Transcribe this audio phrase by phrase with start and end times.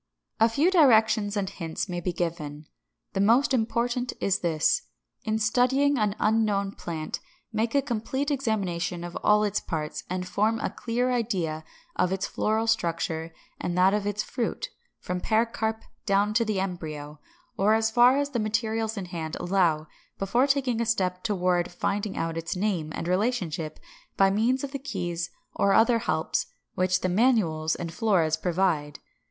[0.23, 2.65] = A few directions and hints may be given.
[3.13, 4.81] The most important is this:
[5.25, 7.19] In studying an unknown plant,
[7.53, 11.63] make a complete examination of all its parts, and form a clear idea
[11.95, 14.69] of its floral structure and that of its fruit,
[14.99, 17.19] from pericarp down to the embryo,
[17.55, 19.85] or as far as the materials in hand allow,
[20.17, 23.79] before taking a step toward finding out its name and relationship
[24.17, 28.97] by means of the keys or other helps which the Manuals and Floras provide.